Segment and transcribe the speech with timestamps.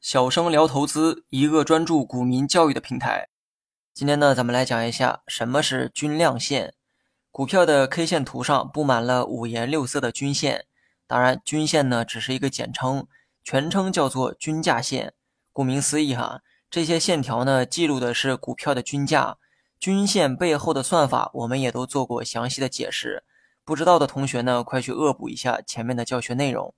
[0.00, 3.28] 小生聊投资，一个专注股民教育的平台。
[3.92, 6.74] 今天呢，咱们来讲一下什么是均量线。
[7.30, 10.66] 股票的 K 线图上布满了五颜六色的均线，
[11.06, 13.06] 当然，均线呢只是一个简称，
[13.44, 15.14] 全称叫做均价线。
[15.52, 16.40] 顾名思义哈，
[16.70, 19.36] 这些线条呢记录的是股票的均价。
[19.78, 23.24] 均线背后的算法，我们也都做过详细的解释。
[23.64, 26.74] 不知道的同学呢，快去恶补一下前面的教学内容。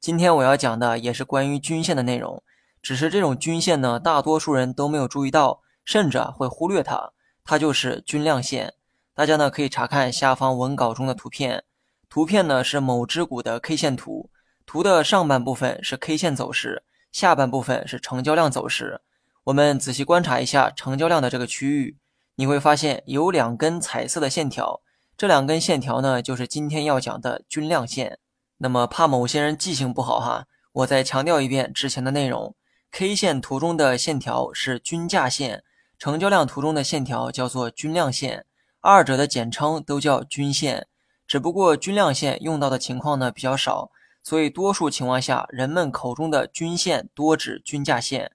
[0.00, 2.42] 今天我要讲的也是关于均线的内容，
[2.80, 7.12] 只是这种均线呢，大多数人都没有注意到，甚至会忽略它。
[7.44, 8.74] 它就是均量线。
[9.14, 11.64] 大家呢可以查看下方文稿中的图片，
[12.08, 14.30] 图片呢是某只股的 K 线图，
[14.64, 19.00] 图的上半部分是 K 线走势，下半部分是成交量走势。
[19.44, 21.96] 我们仔细观察一下成交量的这个区域，
[22.34, 24.82] 你会发现有两根彩色的线条。
[25.16, 28.18] 这两根线条呢，就是今天要讲的均量线。
[28.58, 32.54] 那么怕某些人记性不好哈，我再强调一遍之前的内容
[32.90, 35.62] ：K 线图中的线条是均价线，
[35.98, 38.46] 成交量图中的线条叫做均量线，
[38.80, 40.86] 二者的简称都叫均线。
[41.26, 43.90] 只不过均量线用到的情况呢比较少，
[44.22, 48.32] 所以多数情况下人们口中的均线多指均价线。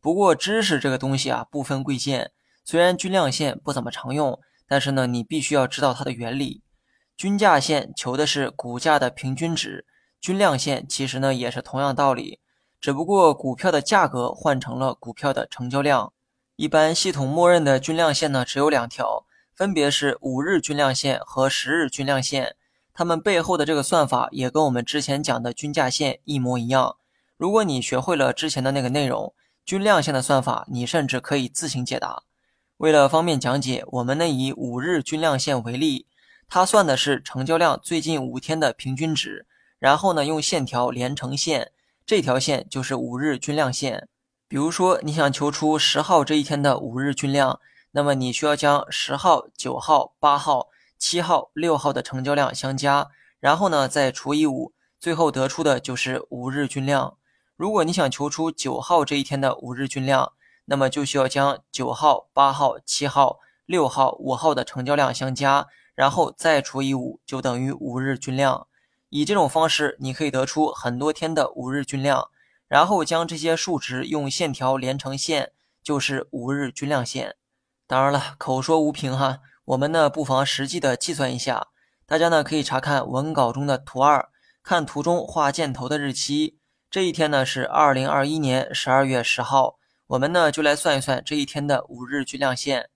[0.00, 2.32] 不过知识这个东西啊不分贵贱，
[2.64, 4.40] 虽然均量线不怎么常用。
[4.72, 6.62] 但是呢，你必须要知道它的原理。
[7.20, 9.84] 均价线求的是股价的平均值，
[10.22, 12.40] 均量线其实呢也是同样道理，
[12.80, 16.14] 只不过股票的价格换成了股票的成交量。
[16.56, 22.56] 一般系统默认的均量线呢只有两条，分别是五日均量线和十日均量线。
[22.94, 26.96] 它们背后的这个算法也跟我们之前讲的均价线一模一样。
[27.36, 29.34] 如果你学会了之前的那个内容，
[29.66, 32.22] 均量线的算法，你甚至可以自行解答。
[32.78, 36.06] 为了方便讲解，我们呢以五日均量线为例，
[36.52, 39.46] 它算的是成交量最近五天的平均值，
[39.78, 41.70] 然后呢用线条连成线，
[42.04, 44.08] 这条线就是五日均量线。
[44.48, 47.60] 比如说你想求出十号这一天的五日均量，
[47.92, 53.06] 那么你需要将十号、九号、八号、七号、六号的成交量相加，
[53.38, 57.16] 然后呢再除以五，最后得出的就是五日均量。
[57.56, 60.32] 如果你想求出九号这一天的五日均量，
[60.64, 65.68] 那么就需要将九号、八号、七号、六号、五号的成交量相加，
[66.00, 68.66] 然后再除以五，就等于五日均量。
[69.10, 72.30] 以这种方式，你可以得出很多天的五日均量，
[72.66, 75.52] 然后将这些数值用线条连成线，
[75.82, 77.36] 就是五日均量线。
[77.86, 81.66] 当然了，口说无凭哈，我们呢不妨实际的计算一下。
[82.06, 84.30] 大家呢可以查看文稿中的图二，
[84.62, 86.56] 看图中画箭头的日期，
[86.90, 89.76] 这一天呢是二零二一年十二月十号。
[90.06, 92.88] 我们呢就来算一算这一天的五日均量线。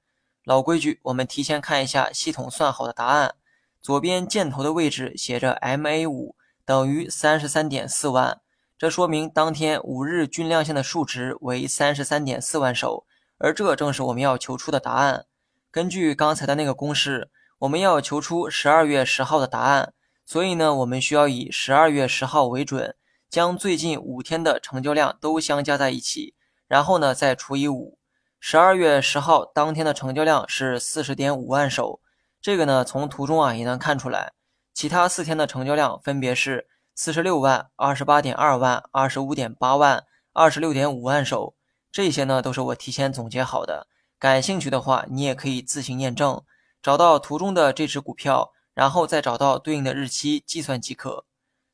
[0.45, 3.35] 老规矩，我们提前看一下系统算好的答案。
[3.81, 8.43] 左边箭头的位置写着 MA 五等于三十三点四万，
[8.77, 13.07] 这说明当天五日均量线的数值为三十三点四万手，
[13.39, 15.25] 而这正是我们要求出的答案。
[15.71, 19.95] 根据刚才的那个公式，我们要求出十二月十号的答案，
[20.27, 22.95] 所以呢，我们需要以十二月十号为准，
[23.31, 26.35] 将最近五天的成交量都相加在一起。
[26.69, 27.99] 然后呢，再除以五。
[28.47, 32.03] 十二月十号当天的成交量是四十点五万手，
[32.43, 34.35] 这个呢从图中啊也能看出来。
[34.75, 40.05] 其他四天的成交量分别是四十六万、二十八点二万、二十五点八万、
[40.35, 41.55] 二十六点五万手。
[41.91, 43.87] 这些呢都是我提前总结好的，
[44.19, 46.43] 感兴趣的话你也可以自行验证，
[46.83, 51.25] 找到图中的这只股票，然后再找到对应的日期计算即可。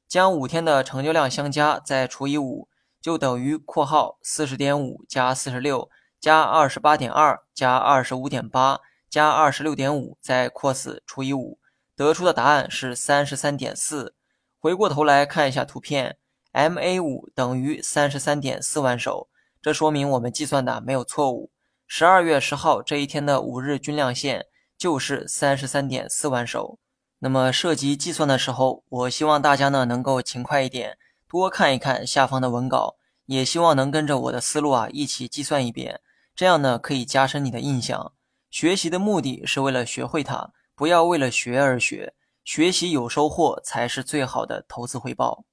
[0.07, 2.69] 将五天的成交量相加，再除以五。
[3.03, 11.59] 就等于括号四十点五加四十六加二十八点二加二十五点八加二十六点五再括四除以五，
[11.97, 14.15] 得出的答案是三十三点四。
[14.59, 16.19] 回过头来看一下图片
[16.53, 19.29] ，MA 五等于三十三点四万手，
[19.63, 21.51] 这说明我们计算的没有错误。
[21.87, 26.79] 十二月十号这一天的五日均量线就是三十三点四万手。
[27.21, 30.99] 那么涉及计算的时候，我希望大家呢能够勤快一点。
[31.27, 32.97] 多看一看下方的文稿，
[33.27, 36.01] 也希望能跟着我的思路啊一起计算一遍，
[36.41, 38.15] 这样呢可以加深你的印象。
[38.49, 42.15] 学习的目的是为了学会它，不要为了学而学，
[42.45, 45.45] 学习有收获才是最好的投资回报。